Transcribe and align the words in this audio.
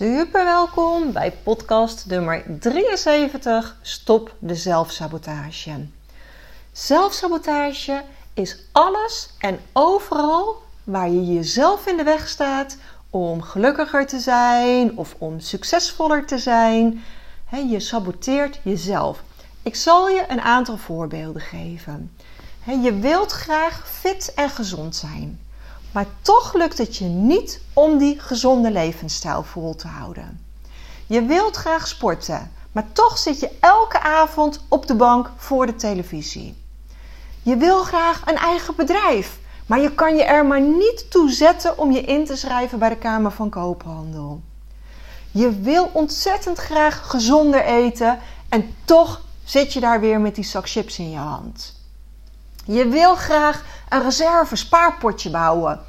Super 0.00 0.44
welkom 0.44 1.12
bij 1.12 1.32
podcast 1.32 2.06
nummer 2.06 2.44
73 2.60 3.76
Stop 3.82 4.34
de 4.38 4.54
zelfsabotage. 4.54 5.86
Zelfsabotage 6.72 8.02
is 8.34 8.58
alles 8.72 9.30
en 9.38 9.60
overal 9.72 10.62
waar 10.84 11.10
je 11.10 11.34
jezelf 11.34 11.86
in 11.86 11.96
de 11.96 12.02
weg 12.02 12.28
staat 12.28 12.76
om 13.10 13.42
gelukkiger 13.42 14.06
te 14.06 14.18
zijn 14.18 14.96
of 14.96 15.14
om 15.18 15.40
succesvoller 15.40 16.26
te 16.26 16.38
zijn. 16.38 17.02
je 17.68 17.80
saboteert 17.80 18.60
jezelf. 18.62 19.22
Ik 19.62 19.76
zal 19.76 20.08
je 20.08 20.24
een 20.28 20.40
aantal 20.40 20.76
voorbeelden 20.76 21.42
geven. 21.42 22.16
je 22.82 22.94
wilt 22.94 23.32
graag 23.32 23.88
fit 23.88 24.34
en 24.34 24.50
gezond 24.50 24.96
zijn, 24.96 25.40
maar 25.92 26.06
toch 26.22 26.54
lukt 26.54 26.78
het 26.78 26.96
je 26.96 27.04
niet 27.04 27.60
om 27.72 27.98
die 27.98 28.20
gezonde 28.20 28.70
levensstijl 28.70 29.42
vol 29.42 29.76
te 29.76 29.86
houden. 29.86 30.44
Je 31.06 31.22
wilt 31.22 31.56
graag 31.56 31.88
sporten, 31.88 32.52
maar 32.72 32.92
toch 32.92 33.18
zit 33.18 33.40
je 33.40 33.50
elke 33.60 34.00
avond 34.00 34.60
op 34.68 34.86
de 34.86 34.94
bank 34.94 35.30
voor 35.36 35.66
de 35.66 35.76
televisie. 35.76 36.62
Je 37.42 37.56
wil 37.56 37.82
graag 37.82 38.22
een 38.26 38.36
eigen 38.36 38.76
bedrijf, 38.76 39.38
maar 39.66 39.80
je 39.80 39.94
kan 39.94 40.16
je 40.16 40.24
er 40.24 40.46
maar 40.46 40.60
niet 40.60 41.10
toe 41.10 41.30
zetten 41.30 41.78
om 41.78 41.92
je 41.92 42.00
in 42.00 42.24
te 42.24 42.36
schrijven 42.36 42.78
bij 42.78 42.88
de 42.88 42.96
Kamer 42.96 43.32
van 43.32 43.50
Koophandel. 43.50 44.40
Je 45.30 45.60
wil 45.60 45.90
ontzettend 45.92 46.58
graag 46.58 47.06
gezonder 47.06 47.64
eten 47.64 48.18
en 48.48 48.74
toch 48.84 49.20
zit 49.44 49.72
je 49.72 49.80
daar 49.80 50.00
weer 50.00 50.20
met 50.20 50.34
die 50.34 50.44
zak 50.44 50.68
chips 50.68 50.98
in 50.98 51.10
je 51.10 51.18
hand. 51.18 51.78
Je 52.64 52.88
wil 52.88 53.14
graag 53.14 53.64
een 53.88 54.02
reserve 54.02 54.56
spaarpotje 54.56 55.30
bouwen, 55.30 55.80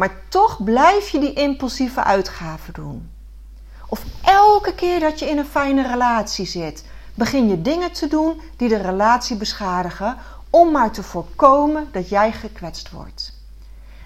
maar 0.00 0.20
toch 0.28 0.64
blijf 0.64 1.08
je 1.08 1.18
die 1.18 1.32
impulsieve 1.32 2.04
uitgaven 2.04 2.72
doen. 2.72 3.10
Of 3.88 4.04
elke 4.22 4.74
keer 4.74 5.00
dat 5.00 5.18
je 5.18 5.28
in 5.28 5.38
een 5.38 5.46
fijne 5.46 5.88
relatie 5.88 6.46
zit, 6.46 6.84
begin 7.14 7.48
je 7.48 7.62
dingen 7.62 7.92
te 7.92 8.06
doen 8.06 8.40
die 8.56 8.68
de 8.68 8.76
relatie 8.76 9.36
beschadigen 9.36 10.16
om 10.50 10.70
maar 10.70 10.90
te 10.90 11.02
voorkomen 11.02 11.88
dat 11.92 12.08
jij 12.08 12.32
gekwetst 12.32 12.90
wordt. 12.90 13.38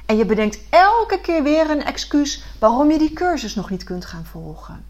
En 0.06 0.16
je 0.16 0.24
bedenkt 0.24 0.58
elke 0.70 1.20
keer 1.20 1.42
weer 1.42 1.70
een 1.70 1.84
excuus 1.84 2.44
waarom 2.58 2.90
je 2.90 2.98
die 2.98 3.12
cursus 3.12 3.54
nog 3.54 3.70
niet 3.70 3.84
kunt 3.84 4.04
gaan 4.04 4.24
volgen. 4.24 4.84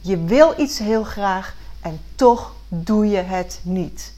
Je 0.00 0.24
wil 0.24 0.54
iets 0.56 0.78
heel 0.78 1.04
graag 1.04 1.54
en 1.82 2.00
toch 2.14 2.54
doe 2.68 3.08
je 3.08 3.20
het 3.20 3.60
niet. 3.62 4.14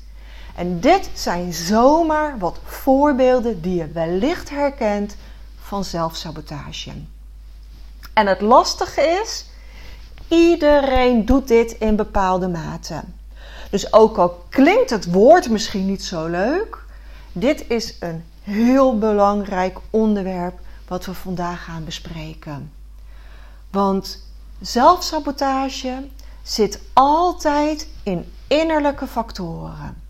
En 0.57 0.81
dit 0.81 1.11
zijn 1.15 1.53
zomaar 1.53 2.39
wat 2.39 2.59
voorbeelden 2.65 3.61
die 3.61 3.75
je 3.75 3.89
wellicht 3.89 4.51
herkent 4.51 5.17
van 5.73 5.85
zelfsabotage. 5.85 6.93
En 8.13 8.27
het 8.27 8.41
lastige 8.41 9.21
is, 9.23 9.47
iedereen 10.29 11.25
doet 11.25 11.49
dit 11.49 11.73
in 11.73 11.97
bepaalde 11.97 12.49
mate. 12.49 13.03
Dus 13.71 13.93
ook 13.93 14.19
al 14.19 14.45
klinkt 14.49 14.91
het 14.91 15.13
woord 15.13 15.51
misschien 15.51 15.87
niet 15.87 16.05
zo 16.05 16.27
leuk, 16.27 16.85
dit 17.33 17.69
is 17.69 17.97
een 18.01 18.25
heel 18.43 18.99
belangrijk 18.99 19.79
onderwerp 19.91 20.59
wat 20.89 21.05
we 21.05 21.15
vandaag 21.15 21.65
gaan 21.65 21.85
bespreken. 21.85 22.73
Want 23.71 24.27
zelfsabotage 24.61 26.09
zit 26.43 26.81
altijd 26.93 27.89
in 28.03 28.33
innerlijke 28.47 29.07
factoren. 29.07 30.03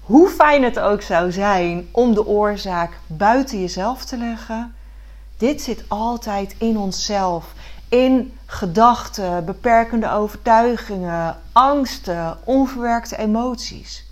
Hoe 0.00 0.28
fijn 0.28 0.62
het 0.62 0.78
ook 0.78 1.02
zou 1.02 1.32
zijn 1.32 1.88
om 1.90 2.14
de 2.14 2.26
oorzaak 2.26 2.98
buiten 3.06 3.60
jezelf 3.60 4.04
te 4.04 4.16
leggen, 4.16 4.72
dit 5.38 5.62
zit 5.62 5.84
altijd 5.88 6.54
in 6.58 6.78
onszelf, 6.78 7.52
in 7.88 8.38
gedachten, 8.46 9.44
beperkende 9.44 10.10
overtuigingen, 10.10 11.36
angsten, 11.52 12.38
onverwerkte 12.44 13.16
emoties. 13.16 14.04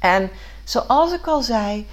En 0.00 0.30
zoals 0.64 1.12
ik 1.12 1.26
al 1.26 1.42
zei, 1.42 1.86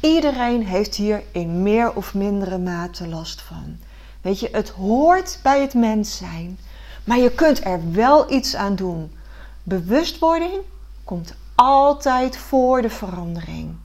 iedereen 0.00 0.66
heeft 0.66 0.94
hier 0.94 1.22
in 1.32 1.62
meer 1.62 1.94
of 1.94 2.14
mindere 2.14 2.58
mate 2.58 3.08
last 3.08 3.42
van. 3.42 3.78
Weet 4.20 4.40
je, 4.40 4.48
het 4.52 4.68
hoort 4.68 5.38
bij 5.42 5.60
het 5.60 5.74
mens 5.74 6.16
zijn, 6.16 6.58
maar 7.04 7.18
je 7.18 7.30
kunt 7.30 7.64
er 7.64 7.92
wel 7.92 8.32
iets 8.32 8.56
aan 8.56 8.74
doen. 8.74 9.16
Bewustwording 9.62 10.60
komt 11.04 11.34
altijd 11.54 12.36
voor 12.36 12.82
de 12.82 12.90
verandering. 12.90 13.76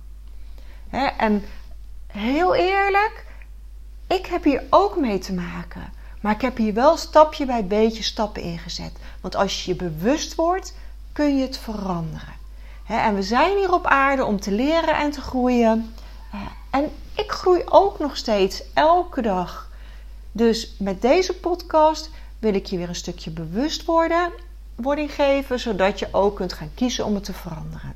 en 1.17 1.43
heel 2.07 2.55
eerlijk, 2.55 3.25
ik 4.07 4.25
heb 4.25 4.43
hier 4.43 4.63
ook 4.69 4.97
mee 4.97 5.19
te 5.19 5.33
maken. 5.33 5.93
Maar 6.21 6.33
ik 6.33 6.41
heb 6.41 6.57
hier 6.57 6.73
wel 6.73 6.97
stapje 6.97 7.45
bij 7.45 7.65
beetje 7.65 8.03
stappen 8.03 8.41
ingezet. 8.41 8.91
Want 9.21 9.35
als 9.35 9.65
je 9.65 9.71
je 9.71 9.77
bewust 9.77 10.35
wordt, 10.35 10.73
kun 11.13 11.37
je 11.37 11.41
het 11.45 11.57
veranderen. 11.57 12.35
en 12.87 13.15
we 13.15 13.23
zijn 13.23 13.57
hier 13.57 13.73
op 13.73 13.85
aarde 13.85 14.25
om 14.25 14.39
te 14.39 14.51
leren 14.51 14.97
en 14.97 15.11
te 15.11 15.21
groeien. 15.21 15.93
Eh, 16.31 16.39
en 16.69 16.91
ik 17.15 17.31
groei 17.31 17.61
ook 17.65 17.99
nog 17.99 18.17
steeds 18.17 18.63
elke 18.73 19.21
dag. 19.21 19.69
Dus 20.31 20.75
met 20.79 21.01
deze 21.01 21.33
podcast 21.33 22.09
wil 22.39 22.53
ik 22.53 22.65
je 22.65 22.77
weer 22.77 22.89
een 22.89 22.95
stukje 22.95 23.31
bewustwording 23.31 25.11
geven, 25.13 25.59
zodat 25.59 25.99
je 25.99 26.07
ook 26.11 26.35
kunt 26.35 26.53
gaan 26.53 26.71
kiezen 26.75 27.05
om 27.05 27.15
het 27.15 27.23
te 27.23 27.33
veranderen. 27.33 27.93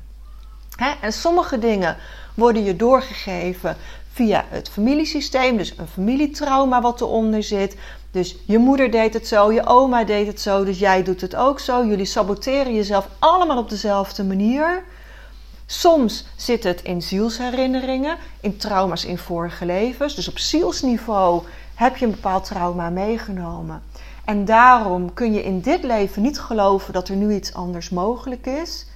en 1.00 1.12
sommige 1.12 1.58
dingen 1.58 1.96
worden 2.34 2.64
je 2.64 2.76
doorgegeven 2.76 3.76
via 4.12 4.44
het 4.48 4.68
familiesysteem, 4.68 5.56
dus 5.56 5.74
een 5.76 5.86
familietrauma 5.86 6.80
wat 6.80 7.00
eronder 7.00 7.42
zit. 7.42 7.76
Dus 8.10 8.36
je 8.46 8.58
moeder 8.58 8.90
deed 8.90 9.14
het 9.14 9.26
zo, 9.26 9.52
je 9.52 9.66
oma 9.66 10.04
deed 10.04 10.26
het 10.26 10.40
zo, 10.40 10.64
dus 10.64 10.78
jij 10.78 11.02
doet 11.02 11.20
het 11.20 11.36
ook 11.36 11.60
zo. 11.60 11.86
Jullie 11.86 12.04
saboteren 12.04 12.74
jezelf 12.74 13.08
allemaal 13.18 13.58
op 13.58 13.70
dezelfde 13.70 14.24
manier. 14.24 14.84
Soms 15.66 16.24
zit 16.36 16.64
het 16.64 16.82
in 16.82 17.02
zielsherinneringen, 17.02 18.16
in 18.40 18.56
trauma's 18.56 19.04
in 19.04 19.18
vorige 19.18 19.66
levens. 19.66 20.14
Dus 20.14 20.28
op 20.28 20.38
zielsniveau 20.38 21.42
heb 21.74 21.96
je 21.96 22.04
een 22.04 22.10
bepaald 22.10 22.44
trauma 22.44 22.90
meegenomen. 22.90 23.82
En 24.24 24.44
daarom 24.44 25.14
kun 25.14 25.32
je 25.32 25.42
in 25.42 25.60
dit 25.60 25.82
leven 25.82 26.22
niet 26.22 26.40
geloven 26.40 26.92
dat 26.92 27.08
er 27.08 27.16
nu 27.16 27.34
iets 27.34 27.54
anders 27.54 27.90
mogelijk 27.90 28.46
is. 28.46 28.86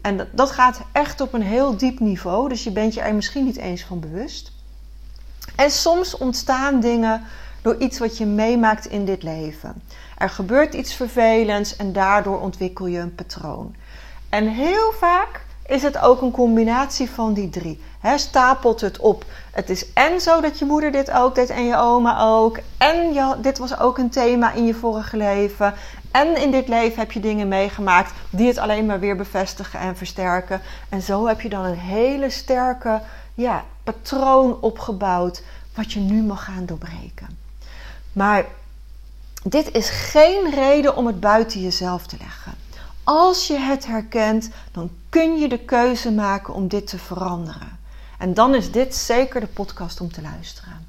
En 0.00 0.28
dat 0.32 0.50
gaat 0.50 0.80
echt 0.92 1.20
op 1.20 1.32
een 1.32 1.42
heel 1.42 1.76
diep 1.76 2.00
niveau, 2.00 2.48
dus 2.48 2.64
je 2.64 2.70
bent 2.70 2.94
je 2.94 3.00
er 3.00 3.14
misschien 3.14 3.44
niet 3.44 3.56
eens 3.56 3.84
van 3.84 4.00
bewust. 4.00 4.55
En 5.56 5.70
soms 5.70 6.16
ontstaan 6.16 6.80
dingen 6.80 7.24
door 7.62 7.76
iets 7.78 7.98
wat 7.98 8.18
je 8.18 8.26
meemaakt 8.26 8.86
in 8.86 9.04
dit 9.04 9.22
leven. 9.22 9.82
Er 10.18 10.30
gebeurt 10.30 10.74
iets 10.74 10.94
vervelends 10.94 11.76
en 11.76 11.92
daardoor 11.92 12.40
ontwikkel 12.40 12.86
je 12.86 12.98
een 12.98 13.14
patroon. 13.14 13.74
En 14.28 14.48
heel 14.48 14.92
vaak 14.92 15.44
is 15.66 15.82
het 15.82 15.98
ook 15.98 16.20
een 16.22 16.30
combinatie 16.30 17.10
van 17.10 17.34
die 17.34 17.50
drie. 17.50 17.80
Stapelt 18.16 18.80
het 18.80 18.98
op. 18.98 19.24
Het 19.50 19.70
is 19.70 19.92
en 19.92 20.20
zo 20.20 20.40
dat 20.40 20.58
je 20.58 20.64
moeder 20.64 20.92
dit 20.92 21.10
ook 21.10 21.34
deed 21.34 21.50
en 21.50 21.64
je 21.64 21.76
oma 21.76 22.20
ook. 22.20 22.58
En 22.78 23.12
je, 23.12 23.34
dit 23.40 23.58
was 23.58 23.78
ook 23.78 23.98
een 23.98 24.10
thema 24.10 24.52
in 24.52 24.66
je 24.66 24.74
vorige 24.74 25.16
leven. 25.16 25.74
En 26.10 26.42
in 26.42 26.50
dit 26.50 26.68
leven 26.68 26.98
heb 26.98 27.12
je 27.12 27.20
dingen 27.20 27.48
meegemaakt 27.48 28.12
die 28.30 28.46
het 28.46 28.58
alleen 28.58 28.86
maar 28.86 29.00
weer 29.00 29.16
bevestigen 29.16 29.80
en 29.80 29.96
versterken. 29.96 30.60
En 30.88 31.02
zo 31.02 31.26
heb 31.26 31.40
je 31.40 31.48
dan 31.48 31.64
een 31.64 31.78
hele 31.78 32.30
sterke 32.30 33.00
ja, 33.36 33.64
patroon 33.84 34.60
opgebouwd 34.60 35.42
wat 35.74 35.92
je 35.92 36.00
nu 36.00 36.22
mag 36.22 36.44
gaan 36.44 36.66
doorbreken. 36.66 37.38
Maar 38.12 38.46
dit 39.42 39.72
is 39.72 39.88
geen 39.88 40.50
reden 40.50 40.96
om 40.96 41.06
het 41.06 41.20
buiten 41.20 41.60
jezelf 41.60 42.06
te 42.06 42.16
leggen. 42.18 42.54
Als 43.04 43.46
je 43.46 43.56
het 43.56 43.86
herkent, 43.86 44.50
dan 44.72 44.90
kun 45.08 45.36
je 45.38 45.48
de 45.48 45.58
keuze 45.58 46.12
maken 46.12 46.54
om 46.54 46.68
dit 46.68 46.86
te 46.86 46.98
veranderen. 46.98 47.78
En 48.18 48.34
dan 48.34 48.54
is 48.54 48.72
dit 48.72 48.94
zeker 48.94 49.40
de 49.40 49.46
podcast 49.46 50.00
om 50.00 50.12
te 50.12 50.22
luisteren. 50.22 50.86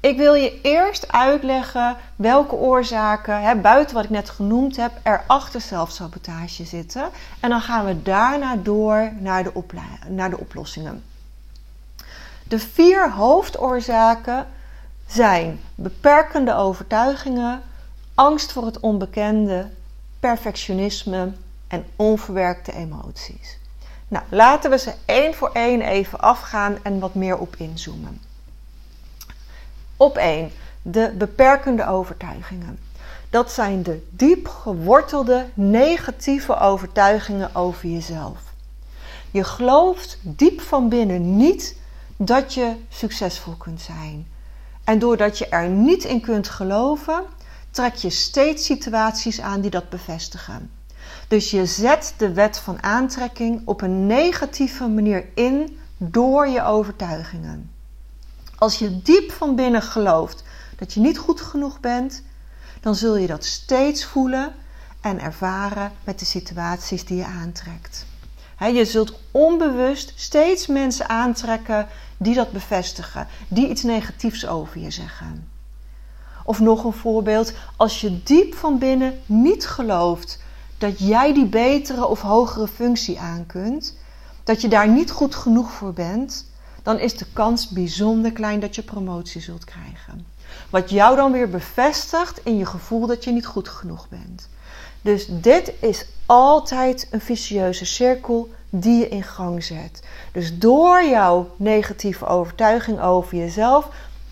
Ik 0.00 0.16
wil 0.16 0.34
je 0.34 0.60
eerst 0.60 1.12
uitleggen 1.12 1.96
welke 2.16 2.54
oorzaken, 2.54 3.42
hè, 3.42 3.54
buiten 3.54 3.94
wat 3.94 4.04
ik 4.04 4.10
net 4.10 4.30
genoemd 4.30 4.76
heb, 4.76 4.92
er 5.02 5.24
achter 5.26 5.60
zelfsabotage 5.60 6.64
zitten. 6.64 7.10
En 7.40 7.50
dan 7.50 7.60
gaan 7.60 7.84
we 7.84 8.02
daarna 8.02 8.56
door 8.56 9.12
naar 9.18 9.42
de, 9.42 9.52
naar 10.08 10.30
de 10.30 10.38
oplossingen. 10.38 11.04
De 12.48 12.58
vier 12.58 13.12
hoofdoorzaken 13.12 14.46
zijn 15.06 15.60
beperkende 15.74 16.54
overtuigingen, 16.54 17.62
angst 18.14 18.52
voor 18.52 18.66
het 18.66 18.80
onbekende, 18.80 19.68
perfectionisme 20.20 21.32
en 21.68 21.84
onverwerkte 21.96 22.72
emoties. 22.72 23.58
Nou, 24.08 24.24
laten 24.28 24.70
we 24.70 24.78
ze 24.78 24.92
één 25.04 25.34
voor 25.34 25.50
één 25.52 25.80
even 25.80 26.20
afgaan 26.20 26.78
en 26.82 26.98
wat 26.98 27.14
meer 27.14 27.38
op 27.38 27.56
inzoomen. 27.56 28.29
Op 30.00 30.16
één, 30.16 30.50
de 30.82 31.14
beperkende 31.18 31.86
overtuigingen. 31.86 32.78
Dat 33.30 33.52
zijn 33.52 33.82
de 33.82 34.06
diep 34.10 34.48
gewortelde 34.48 35.46
negatieve 35.54 36.58
overtuigingen 36.58 37.54
over 37.54 37.88
jezelf. 37.88 38.38
Je 39.30 39.44
gelooft 39.44 40.18
diep 40.22 40.60
van 40.60 40.88
binnen 40.88 41.36
niet 41.36 41.76
dat 42.16 42.54
je 42.54 42.74
succesvol 42.88 43.54
kunt 43.54 43.80
zijn. 43.80 44.26
En 44.84 44.98
doordat 44.98 45.38
je 45.38 45.48
er 45.48 45.68
niet 45.68 46.04
in 46.04 46.20
kunt 46.20 46.48
geloven, 46.48 47.22
trek 47.70 47.94
je 47.94 48.10
steeds 48.10 48.64
situaties 48.64 49.40
aan 49.40 49.60
die 49.60 49.70
dat 49.70 49.88
bevestigen. 49.88 50.70
Dus 51.28 51.50
je 51.50 51.66
zet 51.66 52.14
de 52.16 52.32
wet 52.32 52.58
van 52.58 52.82
aantrekking 52.82 53.62
op 53.64 53.80
een 53.80 54.06
negatieve 54.06 54.88
manier 54.88 55.24
in 55.34 55.78
door 55.96 56.48
je 56.48 56.62
overtuigingen. 56.62 57.70
Als 58.60 58.78
je 58.78 59.02
diep 59.02 59.32
van 59.32 59.54
binnen 59.54 59.82
gelooft 59.82 60.42
dat 60.76 60.92
je 60.92 61.00
niet 61.00 61.18
goed 61.18 61.40
genoeg 61.40 61.80
bent, 61.80 62.22
dan 62.80 62.94
zul 62.94 63.16
je 63.16 63.26
dat 63.26 63.44
steeds 63.44 64.04
voelen 64.04 64.52
en 65.00 65.20
ervaren 65.20 65.92
met 66.04 66.18
de 66.18 66.24
situaties 66.24 67.04
die 67.04 67.16
je 67.16 67.24
aantrekt. 67.24 68.06
je 68.58 68.84
zult 68.84 69.18
onbewust 69.30 70.12
steeds 70.16 70.66
mensen 70.66 71.08
aantrekken 71.08 71.88
die 72.16 72.34
dat 72.34 72.52
bevestigen, 72.52 73.26
die 73.48 73.68
iets 73.68 73.82
negatiefs 73.82 74.46
over 74.46 74.80
je 74.80 74.90
zeggen. 74.90 75.48
Of 76.44 76.60
nog 76.60 76.84
een 76.84 76.92
voorbeeld, 76.92 77.52
als 77.76 78.00
je 78.00 78.22
diep 78.22 78.54
van 78.54 78.78
binnen 78.78 79.20
niet 79.26 79.66
gelooft 79.66 80.42
dat 80.78 80.98
jij 80.98 81.34
die 81.34 81.46
betere 81.46 82.06
of 82.06 82.20
hogere 82.20 82.68
functie 82.68 83.20
aan 83.20 83.46
kunt, 83.46 83.96
dat 84.44 84.60
je 84.60 84.68
daar 84.68 84.88
niet 84.88 85.10
goed 85.10 85.34
genoeg 85.34 85.72
voor 85.72 85.92
bent, 85.92 86.48
dan 86.82 86.98
is 86.98 87.16
de 87.16 87.26
kans 87.32 87.68
bijzonder 87.68 88.32
klein 88.32 88.60
dat 88.60 88.74
je 88.74 88.82
promotie 88.82 89.40
zult 89.40 89.64
krijgen. 89.64 90.26
Wat 90.70 90.90
jou 90.90 91.16
dan 91.16 91.32
weer 91.32 91.50
bevestigt 91.50 92.40
in 92.44 92.56
je 92.56 92.66
gevoel 92.66 93.06
dat 93.06 93.24
je 93.24 93.32
niet 93.32 93.46
goed 93.46 93.68
genoeg 93.68 94.08
bent. 94.08 94.48
Dus 95.02 95.26
dit 95.28 95.72
is 95.80 96.06
altijd 96.26 97.08
een 97.10 97.20
vicieuze 97.20 97.84
cirkel 97.84 98.50
die 98.70 98.98
je 98.98 99.08
in 99.08 99.22
gang 99.22 99.64
zet. 99.64 100.02
Dus 100.32 100.58
door 100.58 101.04
jouw 101.04 101.50
negatieve 101.56 102.26
overtuiging 102.26 103.00
over 103.00 103.36
jezelf 103.36 103.88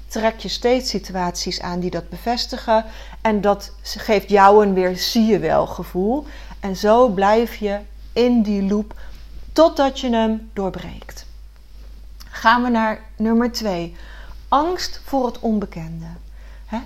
trek 0.09 0.39
je 0.39 0.49
steeds 0.49 0.91
situaties 0.91 1.61
aan 1.61 1.81
die 1.81 1.91
dat 1.91 2.09
bevestigen. 2.09 2.85
En 3.21 3.41
dat 3.41 3.73
geeft 3.83 4.29
jou 4.29 4.67
een 4.67 4.75
weer 4.75 4.97
zie 4.97 5.27
je 5.27 5.39
wel 5.39 5.67
gevoel. 5.67 6.25
En 6.61 6.77
zo 6.77 7.09
blijf 7.09 7.57
je 7.57 7.79
in 8.13 8.43
die 8.43 8.63
loop 8.63 8.95
totdat 9.53 10.01
je 10.01 10.11
hem 10.11 10.51
doorbreekt. 10.53 11.27
Gaan 12.39 12.63
we 12.63 12.69
naar 12.69 13.01
nummer 13.17 13.53
2. 13.53 13.97
Angst 14.49 15.01
voor 15.05 15.27
het 15.27 15.39
onbekende. 15.39 16.07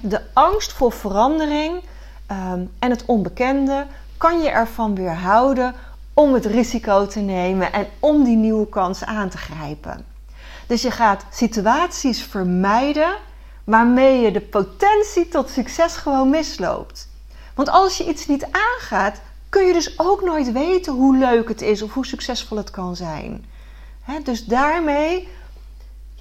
De 0.01 0.21
angst 0.33 0.73
voor 0.73 0.93
verandering 0.93 1.83
ehm, 2.27 2.65
en 2.79 2.91
het 2.91 3.05
onbekende 3.05 3.87
kan 4.17 4.41
je 4.41 4.49
ervan 4.49 4.95
weerhouden 4.95 5.75
om 6.15 6.35
het 6.35 6.45
risico 6.45 7.07
te 7.07 7.21
nemen 7.21 7.73
en 7.73 7.87
om 7.99 8.25
die 8.25 8.37
nieuwe 8.37 8.69
kans 8.69 9.05
aan 9.05 9.29
te 9.29 9.39
grijpen. 9.39 10.05
Dus 10.67 10.83
je 10.83 10.91
gaat 10.91 11.25
situaties 11.31 12.23
vermijden 12.23 13.17
waarmee 13.65 14.21
je 14.21 14.33
de 14.33 14.41
potentie 14.41 15.29
tot 15.29 15.51
succes 15.51 15.97
gewoon 15.97 16.31
misloopt. 16.31 17.09
Want 17.55 17.69
als 17.71 17.97
je 17.97 18.09
iets 18.09 18.27
niet 18.27 18.47
aangaat, 18.51 19.21
kun 19.49 19.67
je 19.67 19.73
dus 19.73 19.99
ook 19.99 20.23
nooit 20.23 20.53
weten 20.53 20.93
hoe 20.93 21.17
leuk 21.17 21.49
het 21.49 21.63
is 21.63 21.83
of 21.83 21.93
hoe 21.93 22.07
succesvol 22.07 22.57
het 22.57 22.71
kan 22.71 22.97
zijn. 22.97 23.45
dus 24.25 24.45
daarmee 24.45 25.29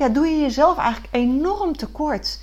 ja, 0.01 0.09
doe 0.09 0.27
je 0.27 0.39
jezelf 0.41 0.77
eigenlijk 0.77 1.13
enorm 1.13 1.77
tekort. 1.77 2.39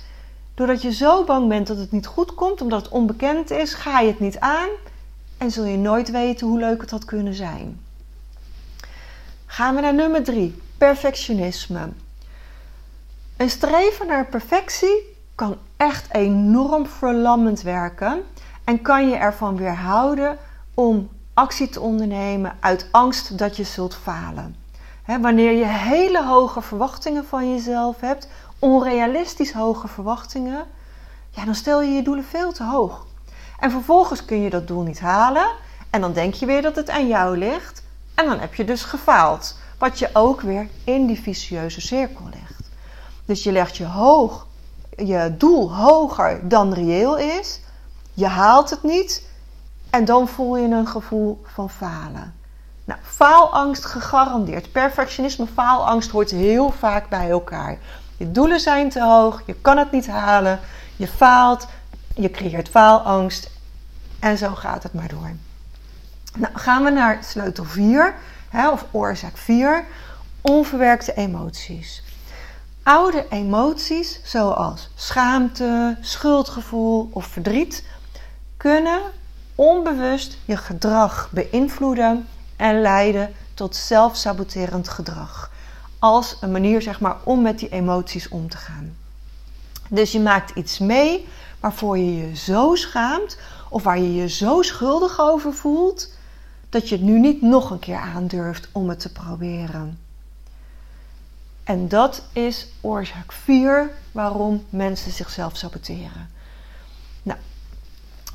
Doordat 0.53 0.81
je 0.81 0.93
zo 0.93 1.23
bang 1.23 1.47
bent 1.47 1.67
dat 1.67 1.77
het 1.77 1.91
niet 1.91 2.05
goed 2.05 2.33
komt, 2.33 2.61
omdat 2.61 2.81
het 2.81 2.91
onbekend 2.91 3.51
is, 3.51 3.73
ga 3.73 3.99
je 3.99 4.07
het 4.07 4.19
niet 4.19 4.39
aan 4.39 4.69
en 5.37 5.51
zul 5.51 5.65
je 5.65 5.77
nooit 5.77 6.11
weten 6.11 6.47
hoe 6.47 6.59
leuk 6.59 6.81
het 6.81 6.91
had 6.91 7.05
kunnen 7.05 7.33
zijn. 7.33 7.79
Gaan 9.45 9.75
we 9.75 9.81
naar 9.81 9.93
nummer 9.93 10.23
3, 10.23 10.61
perfectionisme. 10.77 11.89
Een 13.37 13.49
streven 13.49 14.07
naar 14.07 14.25
perfectie 14.25 15.15
kan 15.35 15.57
echt 15.77 16.13
enorm 16.13 16.85
verlammend 16.87 17.61
werken 17.61 18.23
en 18.63 18.81
kan 18.81 19.09
je 19.09 19.15
ervan 19.15 19.57
weerhouden 19.57 20.37
om 20.73 21.09
actie 21.33 21.69
te 21.69 21.79
ondernemen 21.79 22.57
uit 22.59 22.87
angst 22.91 23.37
dat 23.37 23.57
je 23.57 23.63
zult 23.63 23.95
falen. 23.95 24.58
Wanneer 25.17 25.51
je 25.51 25.65
hele 25.65 26.25
hoge 26.25 26.61
verwachtingen 26.61 27.25
van 27.25 27.51
jezelf 27.51 27.99
hebt, 27.99 28.27
onrealistisch 28.59 29.53
hoge 29.53 29.87
verwachtingen, 29.87 30.65
ja, 31.29 31.45
dan 31.45 31.55
stel 31.55 31.81
je 31.81 31.91
je 31.91 32.01
doelen 32.03 32.25
veel 32.25 32.51
te 32.51 32.63
hoog. 32.63 33.05
En 33.59 33.71
vervolgens 33.71 34.25
kun 34.25 34.41
je 34.41 34.49
dat 34.49 34.67
doel 34.67 34.81
niet 34.81 34.99
halen 34.99 35.47
en 35.89 36.01
dan 36.01 36.13
denk 36.13 36.33
je 36.33 36.45
weer 36.45 36.61
dat 36.61 36.75
het 36.75 36.89
aan 36.89 37.07
jou 37.07 37.37
ligt 37.37 37.83
en 38.15 38.25
dan 38.25 38.39
heb 38.39 38.53
je 38.53 38.65
dus 38.65 38.83
gefaald. 38.83 39.57
Wat 39.77 39.99
je 39.99 40.09
ook 40.13 40.41
weer 40.41 40.67
in 40.83 41.05
die 41.05 41.21
vicieuze 41.21 41.81
cirkel 41.81 42.25
legt. 42.25 42.69
Dus 43.25 43.43
je 43.43 43.51
legt 43.51 43.77
je, 43.77 43.85
hoog, 43.85 44.47
je 44.97 45.35
doel 45.37 45.75
hoger 45.75 46.47
dan 46.47 46.73
reëel 46.73 47.17
is, 47.17 47.59
je 48.13 48.27
haalt 48.27 48.69
het 48.69 48.83
niet 48.83 49.27
en 49.89 50.05
dan 50.05 50.27
voel 50.27 50.57
je 50.57 50.67
een 50.67 50.87
gevoel 50.87 51.41
van 51.43 51.69
falen. 51.69 52.38
Nou, 52.89 53.01
faalangst 53.03 53.85
gegarandeerd. 53.85 54.71
Perfectionisme, 54.71 55.47
faalangst 55.53 56.09
hoort 56.09 56.31
heel 56.31 56.71
vaak 56.71 57.09
bij 57.09 57.29
elkaar. 57.29 57.77
Je 58.17 58.31
doelen 58.31 58.59
zijn 58.59 58.89
te 58.89 59.01
hoog, 59.01 59.41
je 59.45 59.53
kan 59.53 59.77
het 59.77 59.91
niet 59.91 60.07
halen, 60.07 60.59
je 60.95 61.07
faalt, 61.07 61.67
je 62.15 62.31
creëert 62.31 62.69
faalangst 62.69 63.49
en 64.19 64.37
zo 64.37 64.55
gaat 64.55 64.83
het 64.83 64.93
maar 64.93 65.07
door. 65.07 65.31
Nou, 66.37 66.57
gaan 66.57 66.83
we 66.83 66.89
naar 66.89 67.23
sleutel 67.23 67.63
4, 67.63 68.15
hè, 68.49 68.69
of 68.69 68.85
oorzaak 68.91 69.37
4, 69.37 69.85
onverwerkte 70.41 71.13
emoties. 71.13 72.03
Oude 72.83 73.25
emoties 73.29 74.19
zoals 74.23 74.89
schaamte, 74.95 75.97
schuldgevoel 76.01 77.09
of 77.11 77.25
verdriet 77.25 77.83
kunnen 78.57 79.01
onbewust 79.55 80.37
je 80.45 80.57
gedrag 80.57 81.29
beïnvloeden 81.31 82.27
en 82.59 82.81
leiden 82.81 83.33
tot 83.53 83.75
zelfsaboterend 83.75 84.89
gedrag. 84.89 85.51
Als 85.99 86.37
een 86.41 86.51
manier 86.51 86.81
zeg 86.81 86.99
maar, 86.99 87.17
om 87.23 87.41
met 87.41 87.59
die 87.59 87.69
emoties 87.69 88.27
om 88.27 88.49
te 88.49 88.57
gaan. 88.57 88.95
Dus 89.89 90.11
je 90.11 90.19
maakt 90.19 90.55
iets 90.55 90.79
mee 90.79 91.27
waarvoor 91.59 91.97
je 91.97 92.15
je 92.15 92.35
zo 92.35 92.75
schaamt 92.75 93.37
of 93.69 93.83
waar 93.83 93.99
je 93.99 94.13
je 94.13 94.29
zo 94.29 94.61
schuldig 94.61 95.19
over 95.19 95.53
voelt 95.53 96.11
dat 96.69 96.89
je 96.89 96.95
het 96.95 97.03
nu 97.03 97.19
niet 97.19 97.41
nog 97.41 97.69
een 97.69 97.79
keer 97.79 97.97
aandurft 97.97 98.67
om 98.71 98.89
het 98.89 98.99
te 98.99 99.11
proberen. 99.11 99.99
En 101.63 101.87
dat 101.87 102.23
is 102.33 102.67
oorzaak 102.81 103.31
4 103.31 103.91
waarom 104.11 104.65
mensen 104.69 105.11
zichzelf 105.11 105.57
saboteren. 105.57 106.29
Nou, 107.23 107.39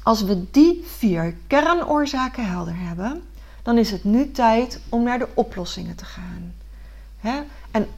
als 0.02 0.22
we 0.22 0.50
die 0.50 0.84
vier 0.96 1.36
kernoorzaken 1.46 2.46
helder 2.46 2.76
hebben, 2.76 3.22
dan 3.64 3.78
is 3.78 3.90
het 3.90 4.04
nu 4.04 4.30
tijd 4.30 4.80
om 4.88 5.02
naar 5.02 5.18
de 5.18 5.28
oplossingen 5.34 5.96
te 5.96 6.04
gaan. 6.04 6.54
En 7.70 7.88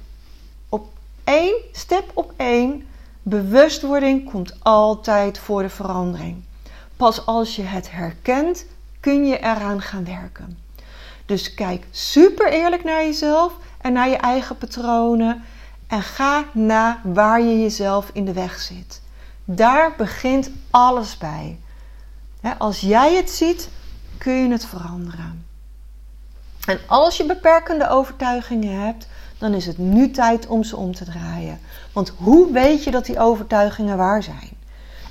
op 0.68 0.88
één, 1.24 1.54
step 1.72 2.10
op 2.14 2.32
één, 2.36 2.86
bewustwording 3.22 4.30
komt 4.30 4.56
altijd 4.62 5.38
voor 5.38 5.62
de 5.62 5.68
verandering. 5.68 6.42
Pas 6.96 7.26
als 7.26 7.56
je 7.56 7.62
het 7.62 7.90
herkent, 7.90 8.66
kun 9.00 9.26
je 9.26 9.38
eraan 9.38 9.80
gaan 9.80 10.04
werken. 10.04 10.58
Dus 11.26 11.54
kijk 11.54 11.86
super 11.90 12.52
eerlijk 12.52 12.84
naar 12.84 13.04
jezelf 13.04 13.52
en 13.80 13.92
naar 13.92 14.08
je 14.08 14.16
eigen 14.16 14.58
patronen 14.58 15.42
en 15.86 16.02
ga 16.02 16.44
na 16.52 17.00
waar 17.04 17.40
je 17.40 17.60
jezelf 17.60 18.10
in 18.12 18.24
de 18.24 18.32
weg 18.32 18.60
zit. 18.60 19.02
Daar 19.44 19.94
begint 19.96 20.50
alles 20.70 21.18
bij. 21.18 21.58
Als 22.58 22.80
jij 22.80 23.14
het 23.14 23.30
ziet, 23.30 23.68
kun 24.18 24.32
je 24.32 24.50
het 24.50 24.66
veranderen. 24.66 25.45
En 26.66 26.80
als 26.86 27.16
je 27.16 27.26
beperkende 27.26 27.88
overtuigingen 27.88 28.80
hebt, 28.80 29.06
dan 29.38 29.54
is 29.54 29.66
het 29.66 29.78
nu 29.78 30.10
tijd 30.10 30.46
om 30.46 30.64
ze 30.64 30.76
om 30.76 30.94
te 30.94 31.04
draaien. 31.04 31.60
Want 31.92 32.12
hoe 32.16 32.52
weet 32.52 32.84
je 32.84 32.90
dat 32.90 33.06
die 33.06 33.18
overtuigingen 33.18 33.96
waar 33.96 34.22
zijn? 34.22 34.50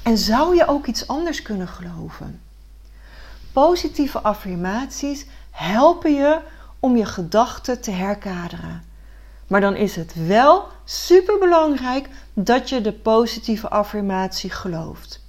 En 0.03 0.17
zou 0.17 0.55
je 0.55 0.67
ook 0.67 0.85
iets 0.85 1.07
anders 1.07 1.41
kunnen 1.41 1.67
geloven? 1.67 2.41
Positieve 3.53 4.19
affirmaties 4.19 5.25
helpen 5.51 6.13
je 6.13 6.39
om 6.79 6.97
je 6.97 7.05
gedachten 7.05 7.81
te 7.81 7.91
herkaderen. 7.91 8.83
Maar 9.47 9.61
dan 9.61 9.75
is 9.75 9.95
het 9.95 10.27
wel 10.27 10.67
super 10.83 11.39
belangrijk 11.39 12.09
dat 12.33 12.69
je 12.69 12.81
de 12.81 12.93
positieve 12.93 13.69
affirmatie 13.69 14.49
gelooft. 14.49 15.23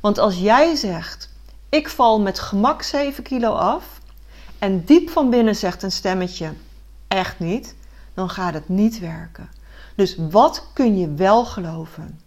Want 0.00 0.18
als 0.18 0.36
jij 0.36 0.74
zegt: 0.74 1.30
Ik 1.68 1.88
val 1.88 2.20
met 2.20 2.38
gemak 2.38 2.82
7 2.82 3.22
kilo 3.22 3.50
af. 3.52 3.97
En 4.58 4.84
diep 4.84 5.10
van 5.10 5.30
binnen 5.30 5.56
zegt 5.56 5.82
een 5.82 5.92
stemmetje: 5.92 6.52
Echt 7.08 7.38
niet. 7.38 7.74
Dan 8.14 8.30
gaat 8.30 8.54
het 8.54 8.68
niet 8.68 8.98
werken. 8.98 9.48
Dus 9.94 10.16
wat 10.30 10.66
kun 10.72 10.98
je 10.98 11.14
wel 11.14 11.44
geloven? 11.44 12.20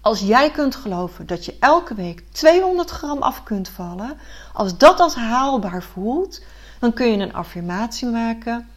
Als 0.00 0.20
jij 0.20 0.50
kunt 0.50 0.76
geloven 0.76 1.26
dat 1.26 1.44
je 1.44 1.56
elke 1.60 1.94
week 1.94 2.22
200 2.32 2.90
gram 2.90 3.22
af 3.22 3.42
kunt 3.42 3.68
vallen, 3.68 4.18
als 4.52 4.78
dat 4.78 5.00
als 5.00 5.14
haalbaar 5.14 5.82
voelt, 5.82 6.40
dan 6.78 6.92
kun 6.92 7.06
je 7.06 7.18
een 7.18 7.34
affirmatie 7.34 8.08
maken. 8.08 8.68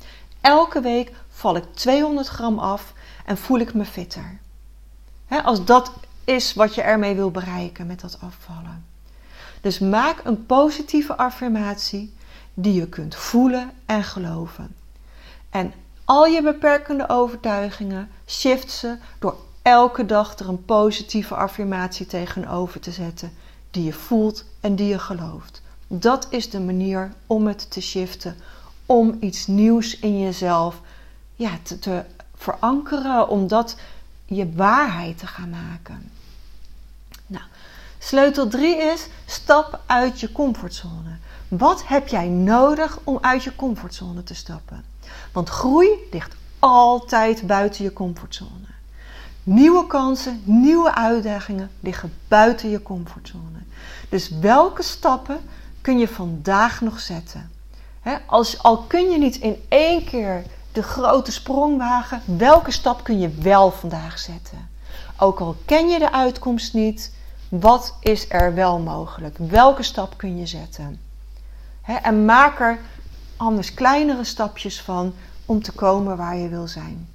Elke 0.41 0.81
week 0.81 1.12
val 1.29 1.55
ik 1.55 1.63
200 1.74 2.27
gram 2.27 2.60
af 2.60 2.93
en 3.25 3.38
voel 3.38 3.60
ik 3.60 3.74
me 3.74 3.86
fitter. 3.86 4.39
als 5.43 5.65
dat 5.65 5.91
is 6.24 6.53
wat 6.53 6.75
je 6.75 6.81
ermee 6.81 7.15
wil 7.15 7.31
bereiken 7.31 7.88
met 7.88 8.01
dat 8.01 8.17
afvallen. 8.22 8.86
Dus 9.62 9.79
maak 9.79 10.22
een 10.24 10.46
positieve 10.46 11.17
affirmatie 11.17 12.15
die 12.60 12.74
je 12.74 12.88
kunt 12.88 13.16
voelen 13.16 13.72
en 13.86 14.04
geloven. 14.04 14.76
En 15.50 15.74
al 16.06 16.26
je 16.26 16.42
beperkende 16.42 17.10
overtuigingen 17.10 18.10
shift 18.26 18.72
ze 18.72 18.98
door 19.20 19.38
elke 19.62 20.06
dag 20.06 20.38
er 20.40 20.48
een 20.48 20.66
positieve 20.66 21.36
affirmatie 21.36 22.06
tegenover 22.06 22.80
te 22.80 22.92
zetten 22.92 23.32
die 23.72 23.84
je 23.84 23.94
voelt 23.94 24.46
en 24.60 24.76
die 24.76 24.88
je 24.88 25.00
gelooft. 25.00 25.62
Dat 25.88 26.28
is 26.30 26.50
de 26.50 26.60
manier 26.60 27.12
om 27.28 27.48
het 27.48 27.72
te 27.72 27.82
shiften, 27.82 28.36
om 28.86 29.18
iets 29.20 29.48
nieuws 29.48 30.00
in 30.00 30.20
jezelf 30.20 30.82
ja, 31.36 31.52
te, 31.64 31.80
te 31.80 32.04
verankeren, 32.36 33.30
om 33.30 33.48
dat 33.48 33.78
je 34.26 34.54
waarheid 34.54 35.18
te 35.18 35.28
gaan 35.28 35.50
maken. 35.50 36.12
Nou, 37.28 37.44
sleutel 37.98 38.48
3 38.48 38.78
is 38.78 39.08
stap 39.26 39.80
uit 39.86 40.20
je 40.20 40.32
comfortzone. 40.32 41.18
Wat 41.48 41.88
heb 41.88 42.08
jij 42.08 42.27
nodig 42.27 43.00
om 43.04 43.18
uit 43.22 43.44
je 43.44 43.56
comfortzone 43.56 44.24
te 44.24 44.36
stappen? 44.36 44.84
Want 45.32 45.50
groei 45.50 45.89
ligt 46.12 46.36
altijd 46.60 47.48
buiten 47.48 47.84
je 47.84 47.94
comfortzone. 47.94 48.68
Nieuwe 49.44 49.88
kansen, 49.88 50.42
nieuwe 50.44 50.96
uitdagingen 50.96 51.72
liggen 51.80 52.13
buiten 52.27 52.70
je 52.70 52.82
comfortzone. 52.82 53.60
Dus 54.10 54.30
welke 54.30 54.84
stappen 54.84 55.39
kun 55.82 56.00
je 56.00 56.08
vandaag 56.08 56.82
nog 56.82 57.00
zetten? 57.00 57.51
als, 58.25 58.63
al 58.63 58.77
kun 58.77 59.10
je 59.10 59.18
niet 59.18 59.36
in 59.36 59.63
één 59.68 60.04
keer 60.06 60.44
de 60.72 60.84
grote 60.84 61.32
sprong 61.32 61.77
wagen, 61.77 62.22
welke 62.38 62.72
stap 62.72 63.04
kun 63.04 63.20
je 63.20 63.30
wel 63.30 63.72
vandaag 63.72 64.20
zetten? 64.20 64.70
Ook 65.18 65.39
al 65.39 65.56
ken 65.66 65.88
je 65.88 66.00
de 66.00 66.12
uitkomst 66.12 66.74
niet, 66.74 67.13
wat 67.50 67.96
is 68.00 68.25
er 68.30 68.54
wel 68.54 68.80
mogelijk? 68.80 69.38
Welke 69.38 69.84
stap 69.84 70.18
kun 70.18 70.38
je 70.38 70.46
zetten? 70.46 71.07
En 71.96 72.25
maak 72.25 72.60
er 72.60 72.79
anders 73.38 73.74
kleinere 73.74 74.24
stapjes 74.24 74.82
van 74.82 75.13
om 75.46 75.62
te 75.62 75.72
komen 75.72 76.17
waar 76.17 76.38
je 76.38 76.48
wil 76.48 76.67
zijn. 76.67 77.08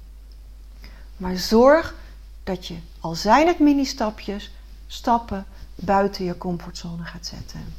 Maar 1.17 1.37
zorg 1.37 1.95
dat 2.43 2.67
je, 2.67 2.75
al 2.99 3.15
zijn 3.15 3.47
het 3.47 3.59
mini-stapjes, 3.59 4.51
stappen 4.87 5.45
buiten 5.75 6.25
je 6.25 6.37
comfortzone 6.37 7.03
gaat 7.03 7.25
zetten. 7.25 7.73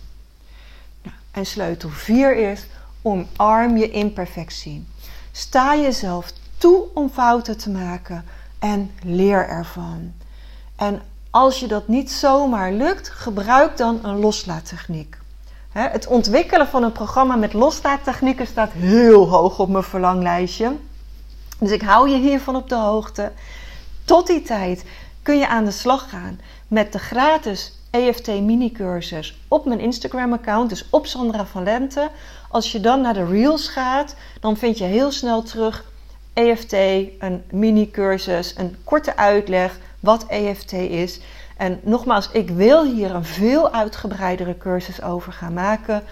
Nou, 1.02 1.16
en 1.30 1.46
sleutel 1.46 1.90
4 1.90 2.36
is: 2.50 2.66
omarm 3.02 3.76
je 3.76 3.90
imperfectie. 3.90 4.86
Sta 5.32 5.76
jezelf 5.76 6.32
toe 6.58 6.84
om 6.94 7.10
fouten 7.10 7.58
te 7.58 7.70
maken 7.70 8.24
en 8.58 8.90
leer 9.02 9.48
ervan. 9.48 10.12
En 10.76 11.02
als 11.30 11.60
je 11.60 11.66
dat 11.66 11.88
niet 11.88 12.10
zomaar 12.10 12.72
lukt, 12.72 13.08
gebruik 13.08 13.76
dan 13.76 14.04
een 14.04 14.18
loslaattechniek. 14.18 15.16
Het 15.74 16.06
ontwikkelen 16.06 16.66
van 16.66 16.82
een 16.82 16.92
programma 16.92 17.36
met 17.36 17.52
loslaattechnieken 17.52 18.46
staat 18.46 18.72
heel 18.72 19.28
hoog 19.28 19.58
op 19.58 19.68
mijn 19.68 19.84
verlanglijstje. 19.84 20.72
Dus 21.58 21.70
ik 21.70 21.82
hou 21.82 22.10
je 22.10 22.16
hiervan 22.16 22.56
op 22.56 22.68
de 22.68 22.74
hoogte. 22.74 23.32
Tot 24.04 24.26
die 24.26 24.42
tijd 24.42 24.84
kun 25.22 25.38
je 25.38 25.48
aan 25.48 25.64
de 25.64 25.70
slag 25.70 26.10
gaan 26.10 26.40
met 26.68 26.92
de 26.92 26.98
gratis 26.98 27.78
EFT 27.90 28.26
mini-cursus 28.26 29.40
op 29.48 29.64
mijn 29.64 29.80
Instagram-account, 29.80 30.68
dus 30.68 30.86
op 30.90 31.06
Sandra 31.06 31.46
van 31.46 31.62
Lente. 31.62 32.10
Als 32.50 32.72
je 32.72 32.80
dan 32.80 33.00
naar 33.00 33.14
de 33.14 33.26
Reels 33.26 33.68
gaat, 33.68 34.14
dan 34.40 34.56
vind 34.56 34.78
je 34.78 34.84
heel 34.84 35.10
snel 35.10 35.42
terug 35.42 35.84
EFT, 36.32 36.72
een 37.18 37.42
mini-cursus, 37.50 38.54
een 38.56 38.76
korte 38.84 39.16
uitleg 39.16 39.78
wat 40.00 40.26
EFT 40.26 40.72
is. 40.72 41.20
En 41.56 41.80
nogmaals, 41.82 42.30
ik 42.30 42.50
wil 42.50 42.84
hier 42.84 43.14
een 43.14 43.24
veel 43.24 43.72
uitgebreidere 43.72 44.58
cursus 44.58 45.02
over 45.02 45.32
gaan 45.32 45.54
maken. 45.54 46.02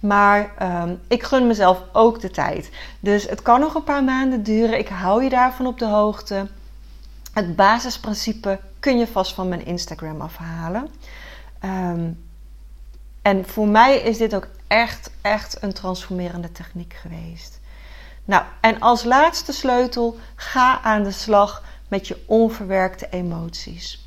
Maar 0.00 0.52
um, 0.84 1.00
ik 1.08 1.22
gun 1.22 1.46
mezelf 1.46 1.82
ook 1.92 2.20
de 2.20 2.30
tijd. 2.30 2.70
Dus 3.00 3.28
het 3.28 3.42
kan 3.42 3.60
nog 3.60 3.74
een 3.74 3.84
paar 3.84 4.04
maanden 4.04 4.42
duren. 4.42 4.78
Ik 4.78 4.88
hou 4.88 5.24
je 5.24 5.30
daarvan 5.30 5.66
op 5.66 5.78
de 5.78 5.86
hoogte. 5.86 6.46
Het 7.32 7.56
basisprincipe 7.56 8.60
kun 8.80 8.98
je 8.98 9.06
vast 9.06 9.34
van 9.34 9.48
mijn 9.48 9.66
Instagram 9.66 10.20
afhalen. 10.20 10.88
Um, 11.64 12.24
en 13.22 13.48
voor 13.48 13.68
mij 13.68 13.96
is 13.96 14.18
dit 14.18 14.34
ook 14.34 14.48
echt, 14.66 15.10
echt 15.20 15.62
een 15.62 15.72
transformerende 15.72 16.52
techniek 16.52 16.94
geweest. 17.00 17.60
Nou, 18.24 18.44
en 18.60 18.80
als 18.80 19.04
laatste 19.04 19.52
sleutel, 19.52 20.18
ga 20.34 20.80
aan 20.82 21.02
de 21.02 21.10
slag 21.10 21.62
met 21.88 22.08
je 22.08 22.22
onverwerkte 22.26 23.08
emoties. 23.10 24.01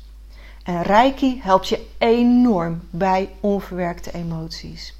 En 0.66 0.82
Reiki 0.82 1.40
helpt 1.42 1.68
je 1.68 1.86
enorm 1.98 2.80
bij 2.90 3.30
onverwerkte 3.40 4.12
emoties. 4.12 4.94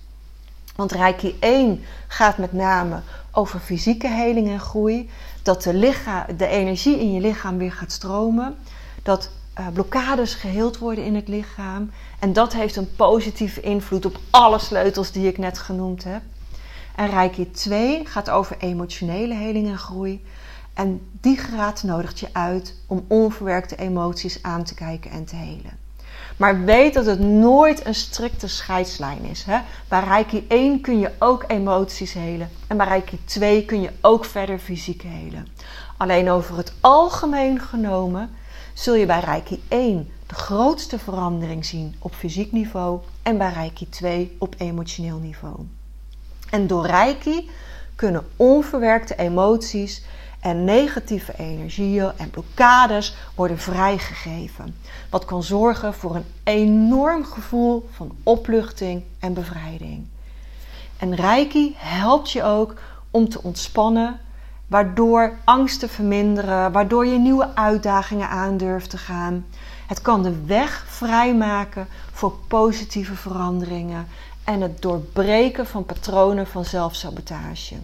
Want 0.76 0.92
Reiki 0.92 1.37
1 1.40 1.85
gaat 2.06 2.38
met 2.38 2.52
name 2.52 3.00
over 3.32 3.61
fysieke 3.61 4.08
heling 4.08 4.49
en 4.49 4.61
groei. 4.61 5.11
Dat 5.42 5.62
de, 5.62 5.75
lichaam, 5.75 6.25
de 6.37 6.46
energie 6.46 7.00
in 7.00 7.12
je 7.12 7.20
lichaam 7.20 7.58
weer 7.58 7.73
gaat 7.73 7.92
stromen. 7.92 8.56
Dat 9.02 9.30
uh, 9.58 9.66
blokkades 9.73 10.35
geheeld 10.35 10.78
worden 10.78 11.04
in 11.04 11.14
het 11.14 11.28
lichaam. 11.28 11.90
En 12.18 12.32
dat 12.32 12.52
heeft 12.52 12.76
een 12.76 12.94
positieve 12.96 13.61
invloed 13.61 14.06
op 14.06 14.18
alle 14.30 14.58
sleutels 14.58 15.12
die 15.12 15.28
ik 15.28 15.38
net 15.38 15.58
genoemd 15.58 16.04
heb. 16.04 16.23
En 16.96 17.11
Reiki 17.11 17.50
2 17.50 18.06
gaat 18.06 18.30
over 18.30 18.56
emotionele 18.58 19.35
heling 19.35 19.68
en 19.68 19.78
groei. 19.78 20.25
En 20.76 21.09
die 21.21 21.37
graad 21.37 21.83
nodigt 21.83 22.21
je 22.21 22.28
uit 22.33 22.75
om 22.87 23.04
onverwerkte 23.09 23.76
emoties 23.76 24.42
aan 24.42 24.64
te 24.64 24.75
kijken 24.75 25.11
en 25.11 25.25
te 25.25 25.37
helen. 25.37 25.78
Maar 26.37 26.64
weet 26.64 26.95
dat 26.95 27.06
het 27.06 27.21
nooit 27.21 27.87
een 27.87 27.95
strikte 27.95 28.49
scheidslijn 28.49 29.25
is. 29.25 29.42
Hè? 29.42 29.59
Bij 29.88 30.00
Reiki 30.04 30.45
1 30.49 30.80
kun 30.80 30.99
je 30.99 31.11
ook 31.18 31.45
emoties 31.47 32.12
helen. 32.12 32.50
En 32.66 32.76
bij 32.76 32.87
Reiki 32.87 33.18
2 33.25 33.64
kun 33.64 33.80
je 33.80 33.90
ook 34.00 34.25
verder 34.25 34.59
fysiek 34.59 35.02
helen. 35.02 35.47
Alleen 35.97 36.30
over 36.30 36.56
het 36.56 36.73
algemeen 36.80 37.61
genomen 37.61 38.30
zul 38.75 38.95
je 38.95 39.06
bij 39.06 39.21
Reiki 39.21 39.62
1 39.68 40.11
de 40.26 40.35
grootste 40.35 40.99
verandering 40.99 41.64
zien 41.64 41.95
op 41.99 42.14
fysiek 42.14 42.52
niveau 42.52 43.00
en 43.23 43.38
bij 43.38 43.52
Reiki 43.52 43.88
2 43.88 44.37
op 44.38 44.54
emotioneel 44.59 45.18
niveau. 45.18 45.56
En 46.50 46.66
door 46.66 46.87
Reiki 46.87 47.50
kunnen 47.95 48.26
onverwerkte 48.37 49.16
emoties 49.16 50.02
en 50.47 50.65
negatieve 50.65 51.33
energieën 51.37 52.12
en 52.17 52.31
blokkades 52.31 53.15
worden 53.35 53.59
vrijgegeven. 53.59 54.76
Wat 55.11 55.25
kan 55.25 55.43
zorgen 55.43 55.95
voor 55.95 56.15
een 56.15 56.25
enorm 56.45 57.25
gevoel 57.25 57.88
van 57.93 58.17
opluchting 58.23 59.03
en 59.19 59.35
bevrijding. 59.35 60.07
En 60.97 61.15
Reiki 61.15 61.75
helpt 61.76 62.31
je 62.31 62.43
ook 62.43 62.75
om 63.11 63.29
te 63.29 63.43
ontspannen, 63.43 64.21
waardoor 64.67 65.38
angsten 65.45 65.88
verminderen, 65.88 66.73
waardoor 66.73 67.07
je 67.07 67.19
nieuwe 67.19 67.55
uitdagingen 67.55 68.29
aandurft 68.29 68.91
te 68.91 68.99
gaan. 68.99 69.47
Het 69.87 70.03
kan 70.03 70.23
de 70.23 70.45
weg 70.45 70.85
vrijmaken 70.88 71.87
voor 72.12 72.33
positieve 72.49 73.15
veranderingen 73.15 74.07
en 74.45 74.61
het 74.61 74.83
doorbreken 74.83 75.67
van 75.67 75.85
patronen 75.85 76.47
van 76.47 76.65
zelfsabotage. 76.65 77.76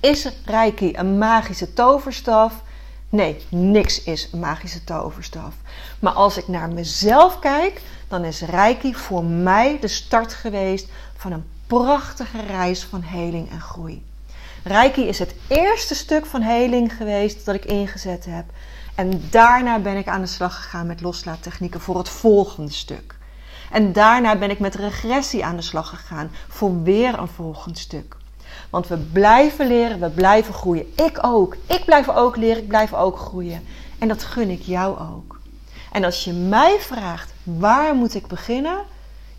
Is 0.00 0.28
Reiki 0.44 0.96
een 0.96 1.18
magische 1.18 1.72
toverstaf? 1.72 2.62
Nee, 3.08 3.36
niks 3.48 4.02
is 4.02 4.28
een 4.32 4.38
magische 4.38 4.84
toverstaf. 4.84 5.54
Maar 6.00 6.12
als 6.12 6.36
ik 6.36 6.48
naar 6.48 6.68
mezelf 6.68 7.38
kijk, 7.38 7.80
dan 8.08 8.24
is 8.24 8.40
Reiki 8.40 8.94
voor 8.94 9.24
mij 9.24 9.78
de 9.80 9.88
start 9.88 10.34
geweest 10.34 10.88
van 11.16 11.32
een 11.32 11.44
prachtige 11.66 12.40
reis 12.40 12.84
van 12.84 13.02
heling 13.02 13.50
en 13.50 13.60
groei. 13.60 14.04
Reiki 14.64 15.08
is 15.08 15.18
het 15.18 15.34
eerste 15.48 15.94
stuk 15.94 16.26
van 16.26 16.40
heling 16.40 16.96
geweest 16.96 17.44
dat 17.44 17.54
ik 17.54 17.64
ingezet 17.64 18.24
heb. 18.24 18.44
En 18.94 19.22
daarna 19.30 19.78
ben 19.78 19.96
ik 19.96 20.08
aan 20.08 20.20
de 20.20 20.26
slag 20.26 20.56
gegaan 20.56 20.86
met 20.86 21.00
loslaattechnieken 21.00 21.80
voor 21.80 21.98
het 21.98 22.08
volgende 22.08 22.72
stuk. 22.72 23.14
En 23.70 23.92
daarna 23.92 24.36
ben 24.36 24.50
ik 24.50 24.58
met 24.58 24.74
regressie 24.74 25.44
aan 25.44 25.56
de 25.56 25.62
slag 25.62 25.88
gegaan 25.88 26.30
voor 26.48 26.82
weer 26.82 27.18
een 27.18 27.28
volgend 27.28 27.78
stuk. 27.78 28.16
Want 28.72 28.88
we 28.88 28.96
blijven 28.96 29.66
leren, 29.66 30.00
we 30.00 30.08
blijven 30.08 30.54
groeien. 30.54 30.92
Ik 30.96 31.18
ook. 31.20 31.56
Ik 31.66 31.84
blijf 31.84 32.08
ook 32.08 32.36
leren, 32.36 32.62
ik 32.62 32.68
blijf 32.68 32.94
ook 32.94 33.18
groeien. 33.18 33.64
En 33.98 34.08
dat 34.08 34.22
gun 34.22 34.50
ik 34.50 34.62
jou 34.62 34.98
ook. 34.98 35.40
En 35.90 36.04
als 36.04 36.24
je 36.24 36.32
mij 36.32 36.76
vraagt, 36.80 37.32
waar 37.42 37.94
moet 37.94 38.14
ik 38.14 38.26
beginnen? 38.26 38.84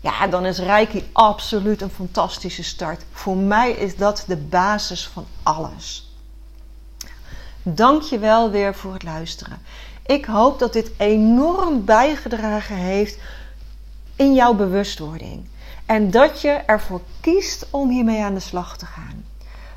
Ja, 0.00 0.26
dan 0.26 0.46
is 0.46 0.58
Reiki 0.58 1.10
absoluut 1.12 1.82
een 1.82 1.90
fantastische 1.90 2.62
start. 2.62 3.04
Voor 3.12 3.36
mij 3.36 3.70
is 3.70 3.96
dat 3.96 4.24
de 4.26 4.36
basis 4.36 5.06
van 5.06 5.26
alles. 5.42 6.12
Dank 7.62 8.02
je 8.02 8.18
wel 8.18 8.50
weer 8.50 8.74
voor 8.74 8.92
het 8.92 9.02
luisteren. 9.02 9.62
Ik 10.06 10.24
hoop 10.24 10.58
dat 10.58 10.72
dit 10.72 10.90
enorm 10.96 11.84
bijgedragen 11.84 12.76
heeft 12.76 13.18
in 14.16 14.34
jouw 14.34 14.54
bewustwording. 14.54 15.44
En 15.86 16.10
dat 16.10 16.40
je 16.40 16.50
ervoor 16.50 17.00
kiest 17.20 17.66
om 17.70 17.88
hiermee 17.88 18.22
aan 18.22 18.34
de 18.34 18.40
slag 18.40 18.78
te 18.78 18.86
gaan. 18.86 19.24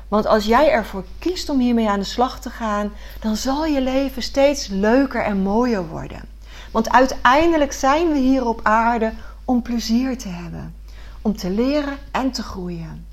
Want 0.08 0.26
als 0.26 0.44
jij 0.44 0.70
ervoor 0.70 1.04
kiest 1.18 1.48
om 1.48 1.58
hiermee 1.58 1.88
aan 1.88 1.98
de 1.98 2.04
slag 2.04 2.40
te 2.40 2.50
gaan, 2.50 2.92
dan 3.20 3.36
zal 3.36 3.66
je 3.66 3.80
leven 3.80 4.22
steeds 4.22 4.66
leuker 4.66 5.22
en 5.22 5.38
mooier 5.38 5.88
worden. 5.88 6.28
Want 6.70 6.90
uiteindelijk 6.90 7.72
zijn 7.72 8.12
we 8.12 8.18
hier 8.18 8.46
op 8.46 8.60
aarde 8.62 9.12
om 9.44 9.62
plezier 9.62 10.18
te 10.18 10.28
hebben, 10.28 10.74
om 11.22 11.36
te 11.36 11.50
leren 11.50 11.98
en 12.10 12.30
te 12.30 12.42
groeien. 12.42 13.06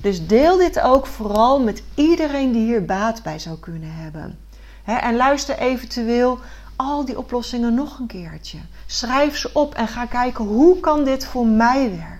Dus 0.00 0.26
deel 0.26 0.56
dit 0.56 0.80
ook 0.80 1.06
vooral 1.06 1.60
met 1.60 1.82
iedereen 1.94 2.52
die 2.52 2.64
hier 2.64 2.84
baat 2.84 3.22
bij 3.22 3.38
zou 3.38 3.58
kunnen 3.58 3.94
hebben. 3.94 4.38
en 4.84 5.16
luister 5.16 5.58
eventueel 5.58 6.38
al 6.76 7.04
die 7.04 7.18
oplossingen 7.18 7.74
nog 7.74 7.98
een 7.98 8.06
keertje. 8.06 8.58
Schrijf 8.86 9.36
ze 9.36 9.50
op 9.52 9.74
en 9.74 9.88
ga 9.88 10.06
kijken 10.06 10.44
hoe 10.44 10.80
kan 10.80 11.04
dit 11.04 11.26
voor 11.26 11.46
mij 11.46 11.90
werken. 11.90 12.19